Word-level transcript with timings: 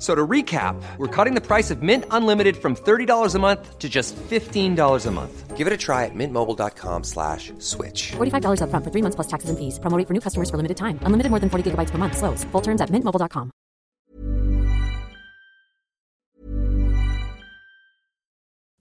F- 0.00 0.04
So 0.04 0.14
to 0.14 0.26
recap, 0.26 0.80
we're 0.96 1.06
cutting 1.14 1.34
the 1.34 1.46
price 1.46 1.70
of 1.70 1.82
Mint 1.82 2.04
Unlimited 2.10 2.56
from 2.56 2.74
$30 2.74 3.34
a 3.34 3.38
month 3.38 3.78
to 3.78 3.88
just 3.88 4.16
$15 4.16 5.06
a 5.06 5.10
month. 5.10 5.56
Give 5.58 5.66
it 5.66 5.72
a 5.74 5.76
try 5.76 6.06
at 6.06 6.14
mintmobile.com 6.14 7.04
slash 7.04 7.52
switch. 7.58 8.12
$45 8.16 8.60
upfront 8.62 8.82
for 8.84 8.90
three 8.90 9.02
months 9.02 9.16
plus 9.16 9.26
taxes 9.28 9.50
and 9.50 9.58
fees. 9.58 9.78
Promo 9.78 9.98
rate 9.98 10.06
for 10.08 10.14
new 10.14 10.20
customers 10.20 10.48
for 10.48 10.56
limited 10.56 10.78
time. 10.78 10.98
Unlimited 11.02 11.28
more 11.28 11.38
than 11.38 11.50
40 11.50 11.70
gigabytes 11.72 11.90
per 11.90 11.98
month. 11.98 12.16
Slows. 12.16 12.44
Full 12.44 12.62
terms 12.62 12.80
at 12.80 12.88
mintmobile.com. 12.88 13.50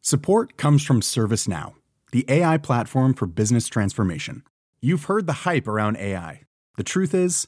Support 0.02 0.58
comes 0.58 0.84
from 0.84 1.02
ServiceNow, 1.02 1.74
the 2.12 2.26
AI 2.30 2.58
platform 2.58 3.14
for 3.14 3.26
business 3.28 3.68
transformation. 3.68 4.44
You've 4.82 5.06
heard 5.06 5.28
the 5.28 5.44
hype 5.46 5.68
around 5.68 5.98
AI. 5.98 6.42
The 6.78 6.84
truth 6.84 7.14
is, 7.14 7.48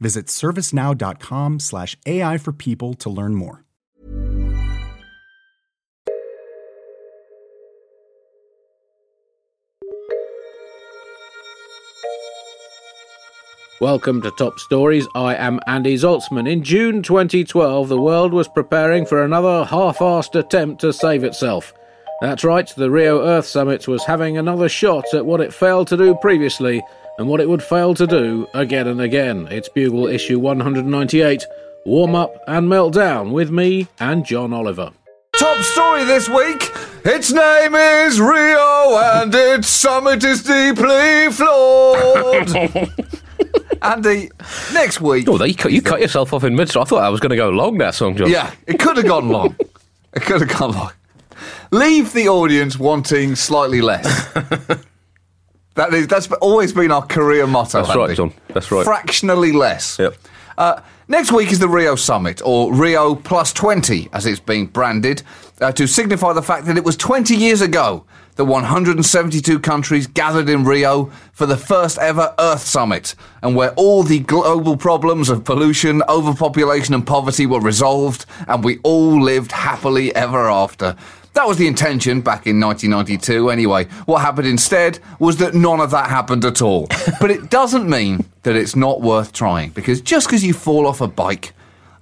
Visit 0.00 0.26
servicenow.com 0.26 1.58
slash 1.58 1.96
AI 2.06 2.38
for 2.38 2.52
people 2.52 2.94
to 2.94 3.10
learn 3.10 3.34
more. 3.34 3.64
Welcome 13.80 14.22
to 14.22 14.32
Top 14.32 14.58
Stories. 14.58 15.06
I 15.14 15.36
am 15.36 15.60
Andy 15.68 15.94
Zaltzman. 15.94 16.50
In 16.50 16.64
June 16.64 17.00
2012, 17.00 17.88
the 17.88 18.00
world 18.00 18.32
was 18.32 18.48
preparing 18.48 19.06
for 19.06 19.22
another 19.22 19.64
half 19.64 19.98
assed 19.98 20.36
attempt 20.36 20.80
to 20.80 20.92
save 20.92 21.22
itself. 21.22 21.72
That's 22.20 22.42
right, 22.42 22.68
the 22.76 22.90
Rio 22.90 23.22
Earth 23.24 23.46
Summit 23.46 23.86
was 23.86 24.04
having 24.04 24.36
another 24.36 24.68
shot 24.68 25.04
at 25.14 25.24
what 25.24 25.40
it 25.40 25.54
failed 25.54 25.86
to 25.88 25.96
do 25.96 26.16
previously 26.16 26.82
and 27.18 27.28
what 27.28 27.40
it 27.40 27.48
would 27.48 27.62
fail 27.62 27.94
to 27.94 28.06
do 28.06 28.48
again 28.54 28.86
and 28.86 29.00
again. 29.00 29.48
It's 29.50 29.68
Bugle 29.68 30.06
issue 30.06 30.38
198 30.38 31.44
Warm 31.84 32.14
Up 32.14 32.42
and 32.46 32.68
Meltdown 32.68 33.32
with 33.32 33.50
me 33.50 33.88
and 33.98 34.24
John 34.24 34.52
Oliver. 34.52 34.92
Top 35.36 35.58
story 35.58 36.04
this 36.04 36.28
week. 36.28 36.70
Its 37.04 37.30
name 37.32 37.74
is 37.74 38.20
Rio, 38.20 38.98
and 38.98 39.32
its 39.34 39.68
summit 39.68 40.24
is 40.24 40.42
deeply 40.42 41.30
flawed. 41.30 42.90
Andy, 43.82 44.30
next 44.72 45.00
week. 45.00 45.28
Oh, 45.28 45.42
you 45.44 45.54
cut, 45.54 45.72
you 45.72 45.80
cut 45.80 46.00
yourself 46.00 46.32
off 46.32 46.44
in 46.44 46.56
mid. 46.56 46.76
I 46.76 46.84
thought 46.84 47.02
I 47.02 47.08
was 47.08 47.20
going 47.20 47.30
to 47.30 47.36
go 47.36 47.50
long 47.50 47.78
that 47.78 47.94
song, 47.94 48.16
John. 48.16 48.28
Yeah, 48.28 48.52
it 48.66 48.80
could 48.80 48.96
have 48.96 49.06
gone 49.06 49.28
long. 49.28 49.56
It 50.14 50.22
could 50.22 50.40
have 50.40 50.58
gone 50.58 50.72
long. 50.72 50.92
Leave 51.70 52.12
the 52.12 52.28
audience 52.28 52.78
wanting 52.78 53.36
slightly 53.36 53.80
less. 53.80 54.06
that 55.78 55.94
is, 55.94 56.08
that's 56.08 56.26
always 56.32 56.72
been 56.72 56.90
our 56.90 57.06
career 57.06 57.46
motto. 57.46 57.82
That's 57.82 57.96
right, 57.96 58.04
Andy. 58.04 58.16
John. 58.16 58.32
That's 58.48 58.70
right. 58.70 58.84
Fractionally 58.84 59.52
less. 59.52 59.98
Yep. 59.98 60.14
Uh, 60.58 60.80
next 61.06 61.30
week 61.30 61.52
is 61.52 61.60
the 61.60 61.68
Rio 61.68 61.94
Summit, 61.94 62.42
or 62.44 62.74
Rio 62.74 63.14
Plus 63.14 63.52
20, 63.52 64.08
as 64.12 64.26
it's 64.26 64.40
being 64.40 64.66
branded, 64.66 65.22
uh, 65.60 65.70
to 65.72 65.86
signify 65.86 66.32
the 66.32 66.42
fact 66.42 66.66
that 66.66 66.76
it 66.76 66.84
was 66.84 66.96
20 66.96 67.36
years 67.36 67.60
ago 67.60 68.04
that 68.34 68.44
172 68.44 69.58
countries 69.60 70.06
gathered 70.06 70.48
in 70.48 70.64
Rio 70.64 71.06
for 71.32 71.46
the 71.46 71.56
first 71.56 71.98
ever 71.98 72.34
Earth 72.38 72.62
Summit, 72.62 73.14
and 73.42 73.54
where 73.54 73.72
all 73.74 74.02
the 74.02 74.18
global 74.20 74.76
problems 74.76 75.28
of 75.28 75.44
pollution, 75.44 76.02
overpopulation, 76.08 76.94
and 76.94 77.06
poverty 77.06 77.46
were 77.46 77.60
resolved, 77.60 78.26
and 78.48 78.64
we 78.64 78.78
all 78.84 79.20
lived 79.20 79.52
happily 79.52 80.14
ever 80.14 80.48
after. 80.48 80.96
That 81.34 81.46
was 81.46 81.56
the 81.56 81.66
intention 81.66 82.20
back 82.20 82.46
in 82.46 82.58
1992 82.60 83.50
anyway. 83.50 83.84
What 84.06 84.20
happened 84.20 84.48
instead 84.48 84.98
was 85.18 85.36
that 85.36 85.54
none 85.54 85.80
of 85.80 85.90
that 85.92 86.10
happened 86.10 86.44
at 86.44 86.60
all. 86.60 86.88
but 87.20 87.30
it 87.30 87.50
doesn't 87.50 87.88
mean 87.88 88.24
that 88.42 88.56
it's 88.56 88.74
not 88.74 89.00
worth 89.00 89.32
trying, 89.32 89.70
because 89.70 90.00
just 90.00 90.26
because 90.26 90.44
you 90.44 90.54
fall 90.54 90.86
off 90.86 91.00
a 91.00 91.08
bike 91.08 91.52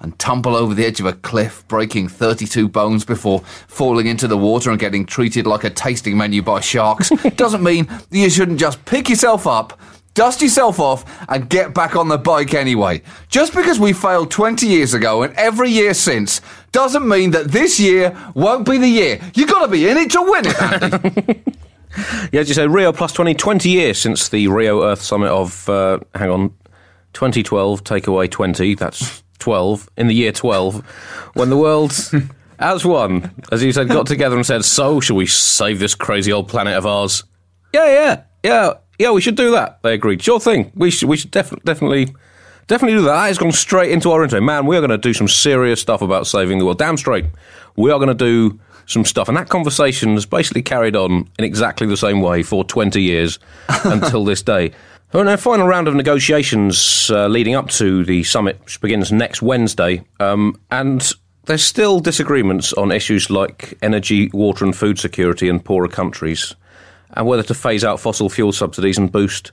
and 0.01 0.19
tumble 0.19 0.55
over 0.55 0.75
the 0.75 0.85
edge 0.85 1.01
of 1.01 1.07
a 1.07 1.13
cliff, 1.13 1.67
breaking 1.69 2.09
32 2.09 2.69
bones 2.69 3.05
before 3.05 3.41
falling 3.67 4.07
into 4.07 4.29
the 4.29 4.37
water 4.37 4.71
and 4.71 4.79
getting 4.79 5.07
treated 5.07 5.47
like 5.47 5.65
a 5.65 5.71
tasting 5.71 6.17
menu 6.17 6.43
by 6.43 6.61
sharks, 6.61 7.09
doesn't 7.37 7.63
mean 7.63 7.87
that 7.87 8.07
you 8.11 8.31
shouldn't 8.31 8.61
just 8.61 8.85
pick 8.85 9.09
yourself 9.09 9.47
up, 9.47 9.79
dust 10.15 10.43
yourself 10.43 10.81
off, 10.81 11.05
and 11.29 11.49
get 11.49 11.75
back 11.75 11.97
on 11.97 12.09
the 12.09 12.19
bike 12.19 12.55
anyway. 12.55 13.03
Just 13.29 13.55
because 13.55 13.81
we 13.81 13.93
failed 13.93 14.31
20 14.31 14.67
years 14.67 14.95
ago 14.95 15.23
and 15.23 15.35
every 15.35 15.71
year 15.71 15.95
since 15.95 16.41
doesn't 16.73 17.07
mean 17.09 17.31
that 17.33 17.49
this 17.49 17.81
year 17.81 18.17
won't 18.35 18.67
be 18.67 18.79
the 18.79 18.89
year. 18.89 19.21
You've 19.35 19.49
got 19.51 19.65
to 19.65 19.69
be 19.69 19.89
in 19.89 19.97
it 19.97 20.11
to 20.13 20.23
win 20.23 20.45
it. 20.47 21.57
Yeah, 22.31 22.41
as 22.41 22.49
you 22.49 22.55
say, 22.55 22.67
Rio 22.67 22.93
plus 22.93 23.13
20, 23.13 23.35
20 23.35 23.71
years 23.71 23.99
since 23.99 24.29
the 24.29 24.49
Rio 24.49 24.83
Earth 24.83 25.01
Summit 25.01 25.31
of, 25.31 25.67
uh, 25.69 25.99
hang 26.15 26.29
on, 26.29 26.49
2012, 27.15 27.83
take 27.85 28.07
away 28.07 28.29
20, 28.29 28.75
that's 28.75 29.23
12, 29.39 29.89
in 29.97 30.07
the 30.07 30.15
year 30.15 30.31
12, 30.33 30.85
when 31.35 31.49
the 31.49 31.57
world, 31.57 31.95
as 32.59 32.85
one, 32.85 33.31
as 33.51 33.63
you 33.63 33.73
said, 33.73 33.89
got 33.89 34.07
together 34.07 34.37
and 34.37 34.45
said, 34.45 34.63
so, 34.65 35.01
shall 35.01 35.17
we 35.17 35.25
save 35.27 35.79
this 35.79 35.95
crazy 35.95 36.31
old 36.33 36.49
planet 36.49 36.75
of 36.75 36.85
ours? 36.85 37.25
Yeah, 37.73 37.87
yeah, 37.87 38.23
yeah, 38.45 38.73
yeah, 38.99 39.11
we 39.13 39.23
should 39.23 39.37
do 39.37 39.53
that. 39.53 39.83
They 39.83 39.95
agreed. 39.95 40.23
Sure 40.23 40.41
thing. 40.41 40.73
We 40.75 40.91
should, 40.91 41.09
we 41.09 41.17
should 41.17 41.31
defi- 41.31 41.61
definitely, 41.65 42.15
definitely 42.67 42.99
do 42.99 43.05
that. 43.05 43.15
That 43.15 43.27
has 43.27 43.39
gone 43.39 43.53
straight 43.53 43.91
into 43.91 44.11
our 44.11 44.23
intro. 44.23 44.41
Man, 44.41 44.67
we 44.67 44.77
are 44.77 44.81
going 44.81 44.91
to 44.91 44.99
do 44.99 45.15
some 45.15 45.29
serious 45.29 45.81
stuff 45.81 46.03
about 46.03 46.27
saving 46.27 46.59
the 46.59 46.65
world. 46.65 46.79
Damn 46.79 46.97
straight. 46.97 47.27
We 47.77 47.91
are 47.91 47.99
going 47.99 48.09
to 48.09 48.15
do 48.15 48.59
some 48.87 49.05
stuff. 49.05 49.29
And 49.29 49.37
that 49.37 49.49
conversation 49.49 50.15
has 50.15 50.27
basically 50.27 50.63
carried 50.63 50.97
on 50.97 51.29
in 51.39 51.45
exactly 51.45 51.87
the 51.87 51.97
same 51.97 52.21
way 52.21 52.43
for 52.43 52.65
20 52.65 53.03
years 53.03 53.39
until 53.85 54.25
this 54.25 54.43
day. 54.43 54.73
And 55.13 55.29
a 55.29 55.37
final 55.37 55.67
round 55.67 55.89
of 55.89 55.95
negotiations 55.95 57.11
uh, 57.11 57.27
leading 57.29 57.55
up 57.55 57.71
to 57.71 58.05
the 58.05 58.23
summit, 58.25 58.61
which 58.65 58.81
begins 58.81 59.11
next 59.13 59.41
Wednesday. 59.41 60.05
Um, 60.21 60.61
and 60.71 61.11
there's 61.47 61.63
still 61.63 62.01
disagreements 62.01 62.73
on 62.75 62.93
issues 62.93 63.31
like 63.31 63.79
energy, 63.81 64.29
water, 64.33 64.65
and 64.65 64.77
food 64.77 64.99
security 64.99 65.49
in 65.49 65.61
poorer 65.61 65.89
countries, 65.89 66.55
and 67.13 67.27
whether 67.27 67.45
to 67.45 67.55
phase 67.55 67.85
out 67.85 68.01
fossil 68.01 68.29
fuel 68.29 68.53
subsidies 68.53 68.99
and 68.99 69.11
boost 69.11 69.53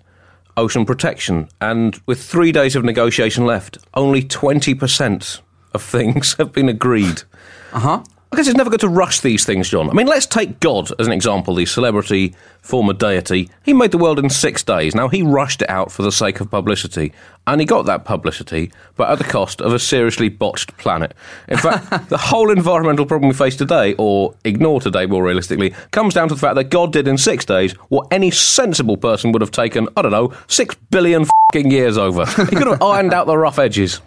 ocean 0.58 0.86
protection. 0.86 1.50
And 1.60 2.00
with 2.06 2.22
three 2.24 2.52
days 2.52 2.76
of 2.76 2.84
negotiation 2.84 3.46
left, 3.46 3.78
only 3.94 4.24
20% 4.24 5.42
of 5.74 5.82
things 5.82 6.34
have 6.38 6.52
been 6.52 6.70
agreed. 6.70 7.24
Uh 7.72 7.80
huh. 7.80 8.04
I 8.34 8.36
guess 8.36 8.48
it's 8.48 8.58
never 8.58 8.72
good 8.72 8.80
to 8.80 8.90
rush 8.90 9.20
these 9.20 9.46
things, 9.46 9.70
John. 9.70 9.92
I 9.92 9.94
mean, 9.94 10.08
let's 10.08 10.26
take 10.26 10.60
God 10.60 10.90
as 11.00 11.06
an 11.06 11.14
example, 11.14 11.54
the 11.54 11.68
celebrity, 11.68 12.34
former 12.64 12.94
deity. 12.94 13.48
He 13.62 13.74
made 13.74 13.92
the 13.92 14.00
world 14.00 14.18
in 14.18 14.28
six 14.32 14.64
days. 14.64 14.96
Now, 14.96 15.08
he 15.08 15.22
rushed 15.22 15.62
it 15.62 15.70
out 15.70 15.92
for 15.92 16.02
the 16.02 16.12
sake 16.12 16.40
of 16.40 16.50
publicity. 16.50 17.14
And 17.46 17.62
he 17.62 17.68
got 17.68 17.86
that 17.86 18.06
publicity, 18.06 18.72
but 18.96 19.12
at 19.12 19.20
the 19.20 19.24
cost 19.24 19.62
of 19.62 19.72
a 19.72 19.78
seriously 19.78 20.30
botched 20.30 20.76
planet. 20.78 21.14
In 21.48 21.60
fact, 21.60 22.10
the 22.10 22.18
whole 22.18 22.50
environmental 22.50 23.06
problem 23.06 23.30
we 23.30 23.36
face 23.36 23.56
today, 23.56 23.94
or 24.00 24.34
ignore 24.46 24.82
today 24.82 25.06
more 25.06 25.24
realistically, 25.24 25.76
comes 25.92 26.16
down 26.16 26.28
to 26.30 26.34
the 26.34 26.42
fact 26.42 26.56
that 26.56 26.72
God 26.72 26.92
did 26.92 27.08
in 27.08 27.20
six 27.20 27.46
days 27.46 27.74
what 27.90 28.08
any 28.10 28.32
sensible 28.32 28.98
person 28.98 29.32
would 29.32 29.44
have 29.44 29.52
taken, 29.52 29.88
I 29.96 30.02
don't 30.02 30.12
know, 30.12 30.34
six 30.48 30.74
billion 30.90 31.28
fing 31.52 31.70
years 31.70 32.00
over. 32.00 32.26
He 32.26 32.56
could 32.56 32.66
have 32.66 32.82
ironed 32.82 33.14
out 33.14 33.28
the 33.28 33.38
rough 33.38 33.60
edges. 33.60 34.02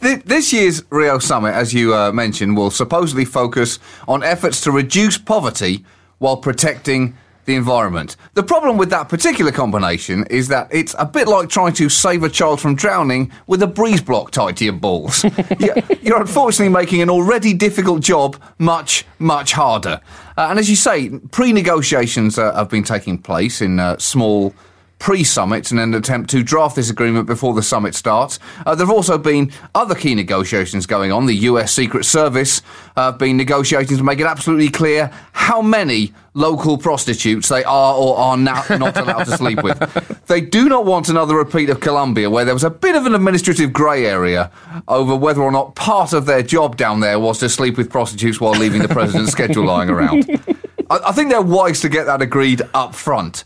This 0.00 0.52
year's 0.52 0.82
Rio 0.90 1.18
Summit, 1.18 1.54
as 1.54 1.74
you 1.74 1.94
uh, 1.94 2.12
mentioned, 2.12 2.56
will 2.56 2.70
supposedly 2.70 3.24
focus 3.24 3.78
on 4.06 4.22
efforts 4.22 4.60
to 4.62 4.70
reduce 4.70 5.18
poverty 5.18 5.84
while 6.18 6.36
protecting 6.36 7.16
the 7.46 7.54
environment. 7.54 8.16
The 8.34 8.42
problem 8.42 8.76
with 8.76 8.90
that 8.90 9.08
particular 9.08 9.52
combination 9.52 10.26
is 10.26 10.48
that 10.48 10.68
it's 10.70 10.94
a 10.98 11.06
bit 11.06 11.28
like 11.28 11.48
trying 11.48 11.72
to 11.74 11.88
save 11.88 12.22
a 12.24 12.28
child 12.28 12.60
from 12.60 12.74
drowning 12.74 13.32
with 13.46 13.62
a 13.62 13.66
breeze 13.66 14.00
block 14.00 14.32
tied 14.32 14.56
to 14.58 14.64
your 14.64 14.74
balls. 14.74 15.24
You're 16.02 16.20
unfortunately 16.20 16.72
making 16.72 17.02
an 17.02 17.08
already 17.10 17.54
difficult 17.54 18.02
job 18.02 18.40
much, 18.58 19.06
much 19.18 19.52
harder. 19.52 20.00
Uh, 20.36 20.48
and 20.50 20.58
as 20.58 20.68
you 20.68 20.76
say, 20.76 21.08
pre 21.30 21.52
negotiations 21.52 22.38
uh, 22.38 22.52
have 22.54 22.68
been 22.68 22.84
taking 22.84 23.16
place 23.16 23.62
in 23.62 23.78
uh, 23.78 23.96
small 23.98 24.52
pre 24.98 25.22
summit 25.24 25.70
in 25.70 25.78
an 25.78 25.94
attempt 25.94 26.30
to 26.30 26.42
draft 26.42 26.76
this 26.76 26.90
agreement 26.90 27.26
before 27.26 27.54
the 27.54 27.62
summit 27.62 27.94
starts. 27.94 28.38
Uh, 28.64 28.74
there 28.74 28.86
have 28.86 28.94
also 28.94 29.18
been 29.18 29.52
other 29.74 29.94
key 29.94 30.14
negotiations 30.14 30.86
going 30.86 31.12
on. 31.12 31.26
The 31.26 31.34
US 31.34 31.72
Secret 31.72 32.04
Service 32.04 32.62
uh, 32.96 33.12
have 33.12 33.18
been 33.18 33.36
negotiating 33.36 33.96
to 33.96 34.02
make 34.02 34.20
it 34.20 34.26
absolutely 34.26 34.68
clear 34.68 35.10
how 35.32 35.62
many 35.62 36.12
local 36.34 36.76
prostitutes 36.76 37.48
they 37.48 37.64
are 37.64 37.94
or 37.94 38.16
are 38.18 38.36
not, 38.36 38.68
not 38.78 38.96
allowed 38.96 39.24
to 39.24 39.36
sleep 39.36 39.62
with. 39.62 39.78
They 40.26 40.40
do 40.40 40.68
not 40.68 40.84
want 40.84 41.08
another 41.08 41.36
repeat 41.36 41.70
of 41.70 41.80
Colombia, 41.80 42.28
where 42.28 42.44
there 42.44 42.54
was 42.54 42.64
a 42.64 42.70
bit 42.70 42.94
of 42.94 43.06
an 43.06 43.14
administrative 43.14 43.72
grey 43.72 44.06
area 44.06 44.50
over 44.88 45.14
whether 45.14 45.42
or 45.42 45.50
not 45.50 45.74
part 45.74 46.12
of 46.12 46.26
their 46.26 46.42
job 46.42 46.76
down 46.76 47.00
there 47.00 47.18
was 47.18 47.38
to 47.38 47.48
sleep 47.48 47.76
with 47.76 47.90
prostitutes 47.90 48.40
while 48.40 48.52
leaving 48.52 48.82
the 48.82 48.88
president's 48.88 49.32
schedule 49.32 49.64
lying 49.64 49.88
around. 49.88 50.28
I, 50.90 51.00
I 51.06 51.12
think 51.12 51.30
they're 51.30 51.42
wise 51.42 51.80
to 51.80 51.88
get 51.88 52.04
that 52.04 52.22
agreed 52.22 52.62
up 52.74 52.94
front. 52.94 53.44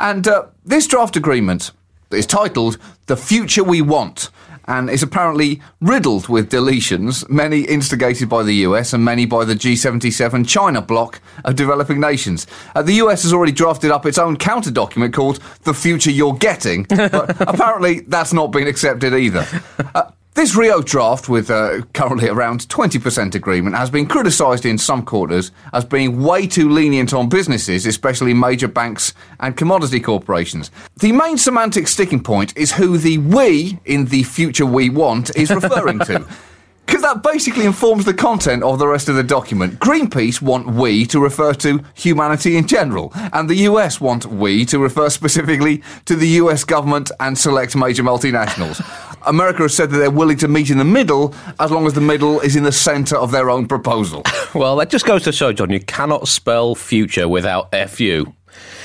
And 0.00 0.26
uh, 0.26 0.46
this 0.64 0.86
draft 0.86 1.14
agreement 1.14 1.72
is 2.10 2.26
titled 2.26 2.78
The 3.06 3.16
Future 3.16 3.62
We 3.62 3.82
Want 3.82 4.30
and 4.64 4.88
is 4.88 5.02
apparently 5.02 5.60
riddled 5.80 6.28
with 6.28 6.50
deletions, 6.50 7.28
many 7.28 7.62
instigated 7.62 8.28
by 8.28 8.42
the 8.42 8.54
US 8.66 8.92
and 8.92 9.04
many 9.04 9.26
by 9.26 9.44
the 9.44 9.54
G77 9.54 10.48
China 10.48 10.80
bloc 10.80 11.20
of 11.44 11.54
developing 11.54 12.00
nations. 12.00 12.46
Uh, 12.74 12.82
the 12.82 12.94
US 12.94 13.24
has 13.24 13.32
already 13.32 13.52
drafted 13.52 13.90
up 13.90 14.06
its 14.06 14.16
own 14.16 14.36
counter 14.36 14.70
document 14.70 15.12
called 15.12 15.38
The 15.64 15.74
Future 15.74 16.10
You're 16.10 16.34
Getting, 16.34 16.84
but 16.84 17.40
apparently 17.48 18.00
that's 18.00 18.32
not 18.32 18.52
been 18.52 18.68
accepted 18.68 19.12
either. 19.12 19.46
Uh, 19.94 20.12
this 20.34 20.54
Rio 20.54 20.80
draft, 20.80 21.28
with 21.28 21.50
uh, 21.50 21.82
currently 21.92 22.28
around 22.28 22.68
20% 22.68 23.34
agreement, 23.34 23.74
has 23.74 23.90
been 23.90 24.06
criticised 24.06 24.64
in 24.64 24.78
some 24.78 25.04
quarters 25.04 25.50
as 25.72 25.84
being 25.84 26.22
way 26.22 26.46
too 26.46 26.68
lenient 26.68 27.12
on 27.12 27.28
businesses, 27.28 27.84
especially 27.84 28.32
major 28.32 28.68
banks 28.68 29.12
and 29.40 29.56
commodity 29.56 29.98
corporations. 29.98 30.70
The 30.98 31.10
main 31.10 31.36
semantic 31.36 31.88
sticking 31.88 32.22
point 32.22 32.56
is 32.56 32.72
who 32.72 32.96
the 32.96 33.18
we 33.18 33.80
in 33.84 34.04
the 34.06 34.22
future 34.22 34.66
we 34.66 34.88
want 34.88 35.36
is 35.36 35.50
referring 35.54 35.98
to. 36.00 36.24
Because 36.86 37.02
that 37.02 37.22
basically 37.22 37.66
informs 37.66 38.04
the 38.04 38.14
content 38.14 38.64
of 38.64 38.80
the 38.80 38.88
rest 38.88 39.08
of 39.08 39.14
the 39.14 39.22
document. 39.22 39.78
Greenpeace 39.78 40.42
want 40.42 40.66
we 40.66 41.06
to 41.06 41.20
refer 41.20 41.54
to 41.54 41.84
humanity 41.94 42.56
in 42.56 42.66
general, 42.66 43.12
and 43.32 43.48
the 43.48 43.54
US 43.68 44.00
want 44.00 44.26
we 44.26 44.64
to 44.66 44.78
refer 44.80 45.08
specifically 45.08 45.82
to 46.06 46.16
the 46.16 46.26
US 46.42 46.64
government 46.64 47.12
and 47.20 47.38
select 47.38 47.76
major 47.76 48.02
multinationals. 48.02 48.80
America 49.26 49.62
has 49.62 49.74
said 49.74 49.90
that 49.90 49.98
they're 49.98 50.10
willing 50.10 50.38
to 50.38 50.48
meet 50.48 50.70
in 50.70 50.78
the 50.78 50.84
middle 50.84 51.34
as 51.58 51.70
long 51.70 51.86
as 51.86 51.94
the 51.94 52.00
middle 52.00 52.40
is 52.40 52.56
in 52.56 52.62
the 52.64 52.72
centre 52.72 53.16
of 53.16 53.30
their 53.30 53.50
own 53.50 53.66
proposal. 53.66 54.22
well, 54.54 54.76
that 54.76 54.90
just 54.90 55.04
goes 55.04 55.22
to 55.24 55.32
show, 55.32 55.52
John, 55.52 55.70
you 55.70 55.80
cannot 55.80 56.28
spell 56.28 56.74
future 56.74 57.28
without 57.28 57.70
FU. 57.72 58.32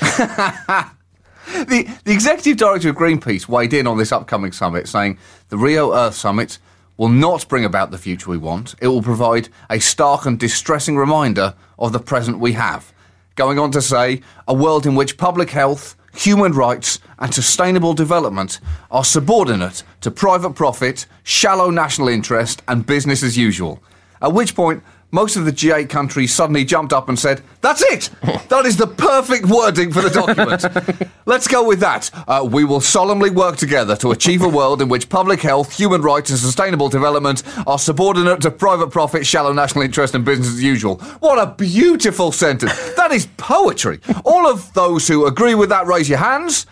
the, 0.00 1.98
the 2.04 2.12
executive 2.12 2.56
director 2.56 2.90
of 2.90 2.96
Greenpeace 2.96 3.48
weighed 3.48 3.72
in 3.72 3.86
on 3.86 3.98
this 3.98 4.12
upcoming 4.12 4.52
summit, 4.52 4.88
saying 4.88 5.18
the 5.48 5.58
Rio 5.58 5.94
Earth 5.94 6.14
Summit 6.14 6.58
will 6.96 7.08
not 7.08 7.48
bring 7.48 7.64
about 7.64 7.90
the 7.90 7.98
future 7.98 8.30
we 8.30 8.38
want. 8.38 8.74
It 8.80 8.88
will 8.88 9.02
provide 9.02 9.48
a 9.70 9.78
stark 9.78 10.26
and 10.26 10.38
distressing 10.38 10.96
reminder 10.96 11.54
of 11.78 11.92
the 11.92 11.98
present 11.98 12.38
we 12.38 12.52
have. 12.52 12.92
Going 13.34 13.58
on 13.58 13.70
to 13.72 13.82
say, 13.82 14.22
a 14.48 14.54
world 14.54 14.86
in 14.86 14.94
which 14.94 15.18
public 15.18 15.50
health, 15.50 15.94
human 16.16 16.52
rights, 16.52 16.98
and 17.18 17.34
sustainable 17.34 17.94
development 17.94 18.60
are 18.90 19.04
subordinate 19.04 19.82
to 20.00 20.10
private 20.10 20.54
profit, 20.54 21.06
shallow 21.22 21.70
national 21.70 22.08
interest, 22.08 22.62
and 22.68 22.86
business 22.86 23.22
as 23.22 23.36
usual. 23.36 23.82
At 24.20 24.32
which 24.32 24.54
point, 24.54 24.82
most 25.16 25.36
of 25.36 25.46
the 25.46 25.50
G8 25.50 25.88
countries 25.88 26.34
suddenly 26.34 26.62
jumped 26.62 26.92
up 26.92 27.08
and 27.08 27.18
said, 27.18 27.40
That's 27.62 27.80
it! 27.80 28.10
That 28.50 28.66
is 28.66 28.76
the 28.76 28.86
perfect 28.86 29.46
wording 29.46 29.90
for 29.90 30.02
the 30.02 30.10
document. 30.10 31.10
Let's 31.26 31.48
go 31.48 31.66
with 31.66 31.80
that. 31.80 32.10
Uh, 32.28 32.46
we 32.48 32.64
will 32.64 32.82
solemnly 32.82 33.30
work 33.30 33.56
together 33.56 33.96
to 33.96 34.10
achieve 34.10 34.42
a 34.42 34.48
world 34.48 34.82
in 34.82 34.90
which 34.90 35.08
public 35.08 35.40
health, 35.40 35.74
human 35.74 36.02
rights, 36.02 36.28
and 36.28 36.38
sustainable 36.38 36.90
development 36.90 37.42
are 37.66 37.78
subordinate 37.78 38.42
to 38.42 38.50
private 38.50 38.90
profit, 38.90 39.24
shallow 39.24 39.54
national 39.54 39.84
interest, 39.84 40.14
and 40.14 40.22
business 40.22 40.48
as 40.48 40.62
usual. 40.62 40.96
What 41.20 41.38
a 41.38 41.50
beautiful 41.50 42.30
sentence. 42.30 42.74
That 42.96 43.10
is 43.10 43.26
poetry. 43.38 44.00
All 44.22 44.46
of 44.46 44.70
those 44.74 45.08
who 45.08 45.24
agree 45.26 45.54
with 45.54 45.70
that, 45.70 45.86
raise 45.86 46.10
your 46.10 46.18
hands. 46.18 46.66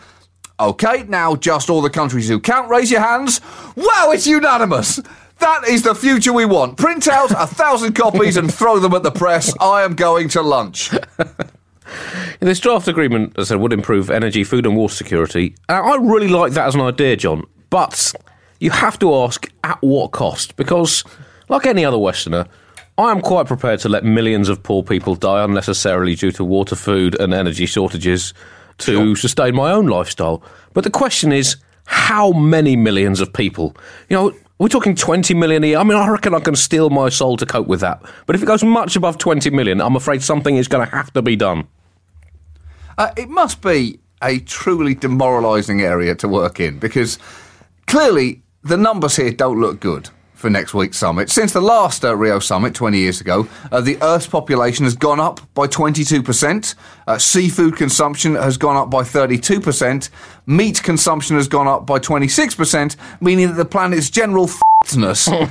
Okay, 0.61 1.05
now 1.05 1.35
just 1.35 1.71
all 1.71 1.81
the 1.81 1.89
countries 1.89 2.29
who 2.29 2.39
can't 2.39 2.69
raise 2.69 2.91
your 2.91 3.01
hands. 3.01 3.41
Wow, 3.75 4.11
it's 4.13 4.27
unanimous! 4.27 5.01
That 5.39 5.65
is 5.69 5.83
the 5.83 5.95
future 5.95 6.33
we 6.33 6.45
want. 6.45 6.77
Print 6.77 7.09
out 7.09 7.31
a 7.31 7.47
thousand 7.47 7.93
copies 7.95 8.37
and 8.37 8.53
throw 8.53 8.79
them 8.79 8.95
at 8.95 9.03
the 9.03 9.11
press. 9.11 9.55
I 9.61 9.83
am 9.83 9.95
going 9.95 10.29
to 10.31 10.43
lunch. 10.43 10.91
this 12.41 12.61
draft 12.61 12.89
agreement, 12.89 13.39
as 13.39 13.49
I 13.49 13.55
said, 13.55 13.61
would 13.61 13.73
improve 13.73 14.11
energy, 14.11 14.45
food, 14.45 14.67
and 14.67 14.77
water 14.77 14.95
security. 14.95 15.55
Uh, 15.69 15.75
I 15.75 15.97
really 15.97 16.29
like 16.29 16.53
that 16.53 16.67
as 16.67 16.75
an 16.75 16.81
idea, 16.81 17.17
John. 17.17 17.45
But 17.71 18.15
you 18.61 18.71
have 18.71 18.99
to 19.01 19.15
ask 19.15 19.51
at 19.65 19.79
what 19.83 20.13
cost? 20.13 20.57
Because, 20.57 21.05
like 21.49 21.67
any 21.67 21.85
other 21.85 21.99
Westerner, 21.99 22.47
I 22.97 23.11
am 23.11 23.21
quite 23.21 23.47
prepared 23.47 23.81
to 23.81 23.89
let 23.89 24.05
millions 24.05 24.49
of 24.49 24.63
poor 24.63 24.83
people 24.83 25.17
die 25.17 25.43
unnecessarily 25.43 26.15
due 26.15 26.31
to 26.33 26.45
water, 26.45 26.77
food, 26.77 27.21
and 27.21 27.35
energy 27.35 27.67
shortages 27.67 28.33
to 28.79 28.93
sure. 28.93 29.17
sustain 29.17 29.55
my 29.55 29.73
own 29.73 29.87
lifestyle. 29.87 30.43
But 30.73 30.85
the 30.85 30.91
question 30.91 31.33
is, 31.33 31.57
how 31.87 32.33
many 32.33 32.77
millions 32.77 33.21
of 33.21 33.33
people? 33.33 33.77
You 34.09 34.17
know, 34.17 34.33
we're 34.65 34.69
talking 34.69 34.95
20 34.95 35.35
million 35.35 35.63
a 35.63 35.67
year. 35.67 35.79
I 35.79 35.85
mean, 35.85 35.99
I 35.99 36.09
reckon 36.09 36.35
I 36.35 36.41
can 36.41 36.57
steel 36.57 36.89
my 36.89 37.11
soul 37.11 37.37
to 37.37 37.45
cope 37.45 37.67
with 37.67 37.81
that. 37.81 38.01
But 38.25 38.35
if 38.35 38.43
it 38.43 38.47
goes 38.47 38.65
much 38.65 38.97
above 38.97 39.19
20 39.19 39.51
million, 39.51 39.79
I'm 39.79 39.95
afraid 39.95 40.23
something 40.23 40.57
is 40.57 40.69
going 40.69 40.89
to 40.89 40.91
have 40.91 41.13
to 41.13 41.21
be 41.21 41.37
done. 41.37 41.69
Uh, 42.97 43.11
it 43.15 43.29
must 43.29 43.61
be 43.61 44.01
a 44.23 44.39
truly 44.39 44.95
demoralising 44.95 45.83
area 45.83 46.15
to 46.15 46.29
work 46.29 46.61
in 46.61 46.79
because 46.79 47.19
clearly 47.87 48.41
the 48.63 48.79
numbers 48.79 49.17
here 49.17 49.33
don't 49.33 49.61
look 49.61 49.81
good 49.81 50.09
for 50.45 50.51
next 50.51 50.75
week's 50.75 50.99
summit. 50.99 51.31
Since 51.31 51.55
the 51.55 51.63
last 51.63 52.05
uh, 52.05 52.15
Rio 52.15 52.39
summit 52.39 52.75
20 52.75 52.99
years 52.99 53.19
ago, 53.19 53.49
uh, 53.73 53.81
the 53.81 53.97
Earth's 54.03 54.27
population 54.27 54.85
has 54.85 54.95
gone 54.95 55.19
up 55.19 55.41
by 55.55 55.67
22%, 55.67 56.75
uh, 57.07 57.17
seafood 57.17 57.77
consumption 57.77 58.35
has 58.35 58.59
gone 58.59 58.77
up 58.77 58.91
by 58.91 59.03
32%, 59.03 60.11
meat 60.45 60.83
consumption 60.83 61.37
has 61.37 61.49
gone 61.49 61.67
up 61.67 61.87
by 61.87 61.99
26%, 61.99 62.97
meaning 63.23 63.49
that 63.49 63.55
the 63.55 63.65
planet's 63.65 64.11
general 64.11 64.47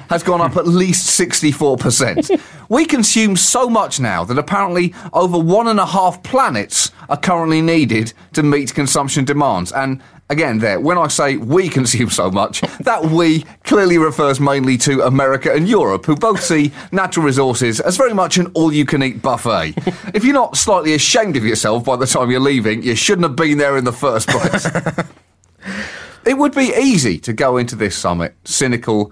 has 0.09 0.23
gone 0.23 0.41
up 0.41 0.55
at 0.57 0.67
least 0.67 1.19
64%. 1.19 2.41
we 2.69 2.85
consume 2.85 3.35
so 3.35 3.69
much 3.69 3.99
now 3.99 4.23
that 4.23 4.37
apparently 4.37 4.93
over 5.13 5.37
one 5.37 5.67
and 5.67 5.79
a 5.79 5.85
half 5.85 6.21
planets 6.23 6.91
are 7.09 7.17
currently 7.17 7.61
needed 7.61 8.13
to 8.33 8.43
meet 8.43 8.73
consumption 8.73 9.25
demands. 9.25 9.71
And 9.71 10.01
again, 10.29 10.59
there, 10.59 10.79
when 10.79 10.97
I 10.97 11.07
say 11.07 11.37
we 11.37 11.69
consume 11.79 12.09
so 12.09 12.29
much, 12.29 12.61
that 12.81 13.05
we 13.05 13.43
clearly 13.63 13.97
refers 13.97 14.39
mainly 14.39 14.77
to 14.79 15.01
America 15.01 15.53
and 15.53 15.67
Europe, 15.67 16.05
who 16.05 16.15
both 16.15 16.41
see 16.41 16.71
natural 16.91 17.25
resources 17.25 17.79
as 17.79 17.97
very 17.97 18.13
much 18.13 18.37
an 18.37 18.47
all 18.53 18.73
you 18.73 18.85
can 18.85 19.03
eat 19.03 19.21
buffet. 19.21 19.73
if 20.13 20.23
you're 20.23 20.33
not 20.33 20.57
slightly 20.57 20.93
ashamed 20.93 21.37
of 21.37 21.45
yourself 21.45 21.85
by 21.85 21.95
the 21.95 22.05
time 22.05 22.29
you're 22.29 22.39
leaving, 22.39 22.83
you 22.83 22.95
shouldn't 22.95 23.23
have 23.23 23.35
been 23.35 23.57
there 23.57 23.77
in 23.77 23.83
the 23.83 23.93
first 23.93 24.27
place. 24.27 24.65
it 26.25 26.37
would 26.37 26.53
be 26.53 26.73
easy 26.77 27.19
to 27.19 27.33
go 27.33 27.57
into 27.57 27.75
this 27.75 27.95
summit 27.95 28.35
cynical 28.45 29.11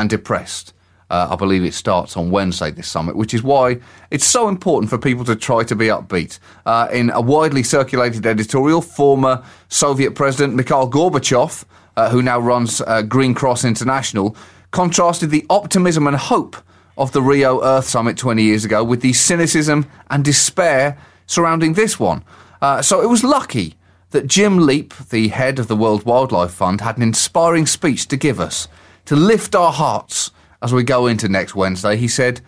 and 0.00 0.08
depressed. 0.08 0.72
Uh, 1.10 1.28
I 1.30 1.36
believe 1.36 1.64
it 1.64 1.74
starts 1.74 2.16
on 2.16 2.30
Wednesday, 2.30 2.70
this 2.70 2.86
summit, 2.88 3.16
which 3.16 3.34
is 3.34 3.42
why 3.42 3.80
it's 4.10 4.24
so 4.24 4.48
important 4.48 4.88
for 4.88 4.96
people 4.96 5.24
to 5.24 5.36
try 5.36 5.62
to 5.64 5.76
be 5.76 5.86
upbeat. 5.86 6.38
Uh, 6.64 6.88
in 6.92 7.10
a 7.10 7.20
widely 7.20 7.62
circulated 7.62 8.24
editorial, 8.24 8.80
former 8.80 9.44
Soviet 9.68 10.14
President 10.14 10.54
Mikhail 10.54 10.88
Gorbachev, 10.88 11.64
uh, 11.96 12.10
who 12.10 12.22
now 12.22 12.38
runs 12.38 12.80
uh, 12.80 13.02
Green 13.02 13.34
Cross 13.34 13.64
International, 13.64 14.36
contrasted 14.70 15.30
the 15.30 15.44
optimism 15.50 16.06
and 16.06 16.16
hope 16.16 16.56
of 16.96 17.12
the 17.12 17.20
Rio 17.20 17.62
Earth 17.62 17.86
Summit 17.86 18.16
20 18.16 18.42
years 18.42 18.64
ago 18.64 18.82
with 18.84 19.00
the 19.00 19.12
cynicism 19.12 19.86
and 20.10 20.24
despair 20.24 20.96
surrounding 21.26 21.74
this 21.74 21.98
one. 21.98 22.24
Uh, 22.62 22.80
so 22.80 23.02
it 23.02 23.08
was 23.08 23.24
lucky 23.24 23.74
that 24.10 24.26
Jim 24.26 24.58
Leape, 24.58 24.94
the 25.10 25.28
head 25.28 25.58
of 25.58 25.66
the 25.66 25.76
World 25.76 26.04
Wildlife 26.04 26.52
Fund, 26.52 26.80
had 26.80 26.96
an 26.96 27.02
inspiring 27.02 27.66
speech 27.66 28.06
to 28.08 28.16
give 28.16 28.38
us 28.38 28.68
to 29.10 29.16
lift 29.16 29.56
our 29.56 29.72
hearts 29.72 30.30
as 30.62 30.72
we 30.72 30.84
go 30.84 31.08
into 31.08 31.28
next 31.28 31.56
Wednesday. 31.56 31.96
He 31.96 32.06
said, 32.06 32.40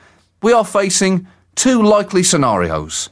We 0.42 0.52
are 0.52 0.64
facing 0.64 1.26
two 1.56 1.82
likely 1.82 2.22
scenarios 2.22 3.10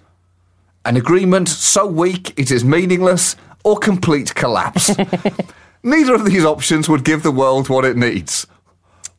an 0.85 0.97
agreement 0.97 1.49
so 1.49 1.85
weak 1.85 2.33
it 2.39 2.53
is 2.53 2.65
meaningless, 2.65 3.35
or 3.65 3.77
complete 3.77 4.37
collapse. 4.37 4.97
Neither 5.83 6.15
of 6.15 6.25
these 6.25 6.45
options 6.45 6.89
would 6.89 7.05
give 7.05 7.25
the 7.25 7.33
world 7.33 7.69
what 7.69 7.85
it 7.85 7.97
needs. 7.97 8.47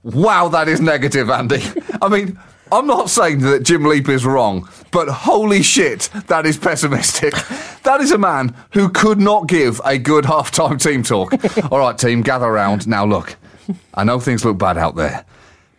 Wow, 0.01 0.47
that 0.47 0.69
is 0.69 0.79
negative, 0.79 1.29
Andy. 1.29 1.61
I 2.01 2.07
mean, 2.07 2.39
I'm 2.71 2.87
not 2.87 3.09
saying 3.09 3.39
that 3.39 3.63
Jim 3.63 3.83
Leape 3.83 4.07
is 4.07 4.25
wrong, 4.25 4.69
but 4.91 5.09
holy 5.09 5.61
shit, 5.61 6.09
that 6.27 6.45
is 6.45 6.57
pessimistic. 6.57 7.33
That 7.83 7.99
is 7.99 8.13
a 8.13 8.17
man 8.17 8.55
who 8.71 8.87
could 8.87 9.19
not 9.19 9.47
give 9.47 9.81
a 9.83 9.97
good 9.97 10.23
half-time 10.23 10.77
team 10.77 11.03
talk. 11.03 11.33
All 11.71 11.79
right, 11.79 11.97
team, 11.97 12.21
gather 12.21 12.49
round. 12.49 12.87
Now 12.87 13.05
look, 13.05 13.35
I 13.93 14.03
know 14.03 14.19
things 14.19 14.45
look 14.45 14.57
bad 14.57 14.77
out 14.77 14.95
there, 14.95 15.25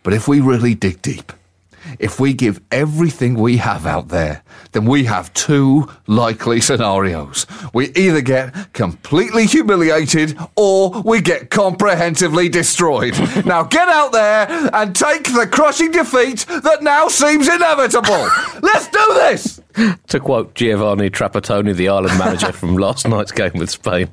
but 0.03 0.13
if 0.13 0.27
we 0.27 0.41
really 0.41 0.75
dig 0.75 1.01
deep, 1.01 1.31
if 1.99 2.19
we 2.19 2.33
give 2.33 2.61
everything 2.71 3.35
we 3.35 3.57
have 3.57 3.85
out 3.85 4.09
there, 4.09 4.43
then 4.71 4.85
we 4.85 5.03
have 5.05 5.33
two 5.33 5.89
likely 6.07 6.61
scenarios. 6.61 7.45
We 7.73 7.91
either 7.93 8.21
get 8.21 8.73
completely 8.73 9.45
humiliated 9.45 10.37
or 10.55 11.01
we 11.01 11.21
get 11.21 11.49
comprehensively 11.49 12.49
destroyed. 12.49 13.13
now 13.45 13.63
get 13.63 13.89
out 13.89 14.11
there 14.11 14.47
and 14.73 14.95
take 14.95 15.25
the 15.25 15.47
crushing 15.47 15.91
defeat 15.91 16.45
that 16.47 16.83
now 16.83 17.07
seems 17.07 17.47
inevitable. 17.47 18.29
Let's 18.61 18.87
do 18.87 19.05
this! 19.15 19.61
To 20.07 20.19
quote 20.19 20.55
Giovanni 20.55 21.09
Trapattoni, 21.09 21.75
the 21.75 21.89
Ireland 21.89 22.17
manager 22.17 22.51
from 22.51 22.75
last 22.75 23.07
night's 23.07 23.31
game 23.31 23.53
with 23.55 23.71
Spain. 23.71 24.09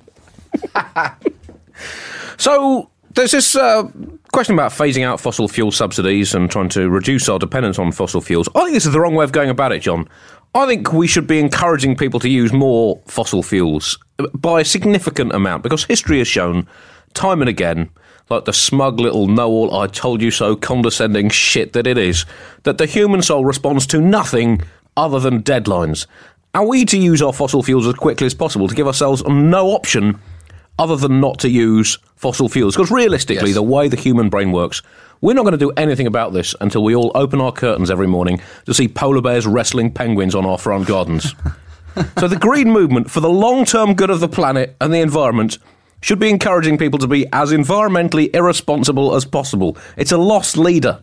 so 2.38 2.90
there's 3.14 3.32
this 3.32 3.56
uh, 3.56 3.88
question 4.32 4.54
about 4.54 4.72
phasing 4.72 5.04
out 5.04 5.20
fossil 5.20 5.48
fuel 5.48 5.72
subsidies 5.72 6.34
and 6.34 6.50
trying 6.50 6.68
to 6.70 6.88
reduce 6.88 7.28
our 7.28 7.38
dependence 7.38 7.78
on 7.78 7.92
fossil 7.92 8.20
fuels. 8.20 8.48
I 8.54 8.62
think 8.62 8.74
this 8.74 8.86
is 8.86 8.92
the 8.92 9.00
wrong 9.00 9.14
way 9.14 9.24
of 9.24 9.32
going 9.32 9.50
about 9.50 9.72
it, 9.72 9.80
John. 9.80 10.08
I 10.54 10.66
think 10.66 10.92
we 10.92 11.06
should 11.06 11.26
be 11.26 11.38
encouraging 11.38 11.96
people 11.96 12.20
to 12.20 12.28
use 12.28 12.52
more 12.52 13.00
fossil 13.06 13.42
fuels 13.42 13.98
by 14.34 14.60
a 14.60 14.64
significant 14.64 15.32
amount 15.32 15.62
because 15.62 15.84
history 15.84 16.18
has 16.18 16.28
shown 16.28 16.66
time 17.14 17.40
and 17.40 17.48
again, 17.48 17.90
like 18.28 18.44
the 18.44 18.52
smug 18.52 19.00
little 19.00 19.26
know 19.26 19.48
all 19.48 19.74
I 19.74 19.86
told 19.86 20.22
you 20.22 20.30
so 20.30 20.56
condescending 20.56 21.30
shit 21.30 21.72
that 21.72 21.86
it 21.86 21.98
is, 21.98 22.26
that 22.62 22.78
the 22.78 22.86
human 22.86 23.22
soul 23.22 23.44
responds 23.44 23.86
to 23.88 24.00
nothing 24.00 24.62
other 24.96 25.20
than 25.20 25.42
deadlines. 25.42 26.06
Are 26.54 26.66
we 26.66 26.84
to 26.86 26.98
use 26.98 27.22
our 27.22 27.32
fossil 27.32 27.62
fuels 27.62 27.86
as 27.86 27.94
quickly 27.94 28.26
as 28.26 28.34
possible 28.34 28.66
to 28.66 28.74
give 28.74 28.86
ourselves 28.86 29.22
no 29.24 29.68
option 29.68 30.18
other 30.80 30.96
than 30.96 31.20
not 31.20 31.38
to 31.38 31.48
use 31.48 31.98
fossil 32.16 32.48
fuels. 32.48 32.74
Because 32.74 32.90
realistically, 32.90 33.50
Yes. 33.50 33.54
the 33.54 33.62
way 33.62 33.86
the 33.86 33.96
human 33.96 34.30
brain 34.30 34.50
works, 34.50 34.82
we're 35.20 35.34
not 35.34 35.42
going 35.42 35.52
to 35.52 35.58
do 35.58 35.70
anything 35.76 36.06
about 36.06 36.32
this 36.32 36.54
until 36.60 36.82
we 36.82 36.96
all 36.96 37.12
open 37.14 37.40
our 37.40 37.52
curtains 37.52 37.90
every 37.90 38.06
morning 38.06 38.40
to 38.64 38.72
see 38.72 38.88
polar 38.88 39.20
bears 39.20 39.46
wrestling 39.46 39.92
penguins 39.92 40.34
on 40.34 40.46
our 40.46 40.56
front 40.56 40.88
gardens. 40.88 41.34
so 42.18 42.26
the 42.26 42.36
green 42.36 42.70
movement, 42.70 43.10
for 43.10 43.20
the 43.20 43.28
long 43.28 43.66
term 43.66 43.94
good 43.94 44.08
of 44.10 44.20
the 44.20 44.28
planet 44.28 44.74
and 44.80 44.92
the 44.92 45.00
environment, 45.00 45.58
should 46.00 46.18
be 46.18 46.30
encouraging 46.30 46.78
people 46.78 46.98
to 46.98 47.06
be 47.06 47.26
as 47.30 47.52
environmentally 47.52 48.34
irresponsible 48.34 49.14
as 49.14 49.26
possible. 49.26 49.76
It's 49.98 50.12
a 50.12 50.16
lost 50.18 50.56
leader. 50.56 51.02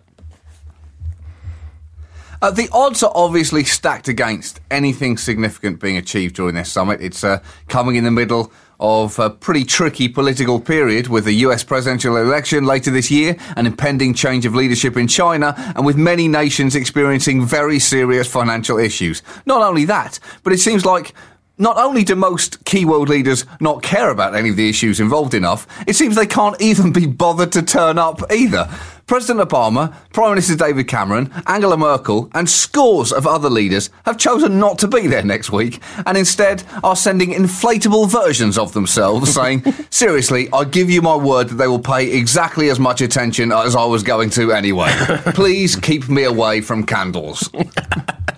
Uh, 2.42 2.52
the 2.52 2.70
odds 2.72 3.02
are 3.04 3.12
obviously 3.16 3.64
stacked 3.64 4.08
against 4.08 4.60
anything 4.70 5.18
significant 5.18 5.80
being 5.80 5.98
achieved 5.98 6.36
during 6.36 6.56
this 6.56 6.72
summit. 6.72 7.02
It's 7.02 7.24
uh, 7.24 7.42
coming 7.68 7.96
in 7.96 8.04
the 8.04 8.12
middle 8.12 8.52
of 8.80 9.18
a 9.20 9.30
pretty 9.30 9.64
tricky 9.64 10.08
political 10.08 10.60
period 10.60 11.08
with 11.08 11.26
the 11.26 11.34
US 11.34 11.64
presidential 11.64 12.18
election 12.18 12.66
later 12.66 12.92
this 12.92 13.10
year, 13.10 13.36
an 13.56 13.66
impending 13.66 14.14
change 14.14 14.46
of 14.46 14.54
leadership 14.54 14.98
in 14.98 15.08
China, 15.08 15.54
and 15.76 15.86
with 15.86 15.98
many 15.98 16.28
nations 16.28 16.76
experiencing 16.76 17.46
very 17.46 17.80
serious 17.80 18.28
financial 18.28 18.78
issues. 18.78 19.24
Not 19.46 19.62
only 19.62 19.86
that, 19.86 20.20
but 20.44 20.54
it 20.54 20.60
seems 20.60 20.86
like 20.86 21.14
not 21.58 21.78
only 21.78 22.04
do 22.04 22.16
most 22.16 22.64
key 22.66 22.86
world 22.86 23.10
leaders 23.10 23.46
not 23.60 23.82
care 23.82 24.12
about 24.12 24.36
any 24.36 24.50
of 24.50 24.56
the 24.56 24.70
issues 24.70 25.00
involved 25.00 25.34
enough, 25.34 25.68
it 25.88 25.96
seems 25.96 26.16
they 26.16 26.28
can't 26.28 26.60
even 26.62 26.92
be 26.92 27.08
bothered 27.08 27.52
to 27.54 27.64
turn 27.64 27.98
up 27.98 28.22
either. 28.32 28.70
President 29.08 29.50
Obama, 29.50 29.96
Prime 30.12 30.32
Minister 30.32 30.58
David 30.58 30.90
Cameron, 30.90 31.32
Angela 31.48 31.78
Merkel, 31.78 32.30
and 32.34 32.50
scores 32.50 33.14
of 33.14 33.26
other 33.26 33.50
leaders 33.50 33.90
have 34.06 34.18
chosen 34.18 34.60
not 34.60 34.78
to 34.80 34.88
be 34.88 35.08
there 35.08 35.24
next 35.24 35.50
week 35.50 35.82
and 36.06 36.18
instead 36.18 36.62
are 36.84 36.96
sending 36.96 37.32
inflatable 37.32 38.10
versions 38.12 38.58
of 38.58 38.74
themselves 38.74 39.34
saying, 39.34 39.64
Seriously, 39.90 40.50
I 40.52 40.66
give 40.66 40.90
you 40.90 41.02
my 41.02 41.16
word 41.16 41.48
that 41.50 41.56
they 41.56 41.68
will 41.68 41.80
pay 41.80 42.12
exactly 42.12 42.70
as 42.70 42.82
much 42.82 43.00
attention 43.00 43.54
as 43.54 43.78
I 43.78 43.86
was 43.86 44.04
going 44.04 44.30
to 44.32 44.52
anyway. 44.52 44.92
Please 45.28 45.78
keep 45.78 46.10
me 46.10 46.24
away 46.24 46.60
from 46.60 46.86
candles. 46.86 47.50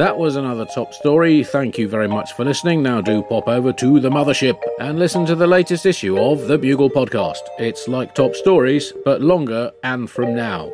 That 0.00 0.16
was 0.16 0.36
another 0.36 0.64
top 0.64 0.94
story. 0.94 1.44
Thank 1.44 1.76
you 1.76 1.86
very 1.86 2.08
much 2.08 2.32
for 2.32 2.42
listening. 2.42 2.82
Now 2.82 3.02
do 3.02 3.22
pop 3.22 3.46
over 3.46 3.70
to 3.74 4.00
the 4.00 4.08
mothership 4.08 4.58
and 4.78 4.98
listen 4.98 5.26
to 5.26 5.34
the 5.34 5.46
latest 5.46 5.84
issue 5.84 6.18
of 6.18 6.48
the 6.48 6.56
Bugle 6.56 6.88
podcast. 6.88 7.42
It's 7.58 7.86
like 7.86 8.14
top 8.14 8.34
stories, 8.34 8.94
but 9.04 9.20
longer 9.20 9.72
and 9.84 10.08
from 10.08 10.34
now. 10.34 10.72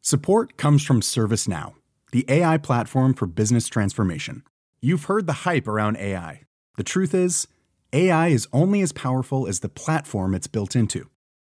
Support 0.00 0.56
comes 0.56 0.84
from 0.84 1.00
ServiceNow, 1.00 1.74
the 2.12 2.24
AI 2.28 2.56
platform 2.58 3.14
for 3.14 3.26
business 3.26 3.66
transformation. 3.66 4.44
You've 4.80 5.06
heard 5.06 5.26
the 5.26 5.42
hype 5.42 5.66
around 5.66 5.96
AI. 5.96 6.42
The 6.76 6.84
truth 6.84 7.14
is, 7.14 7.48
AI 7.92 8.28
is 8.28 8.46
only 8.52 8.80
as 8.80 8.92
powerful 8.92 9.48
as 9.48 9.58
the 9.58 9.68
platform 9.68 10.36
it's 10.36 10.46
built 10.46 10.76
into. 10.76 11.10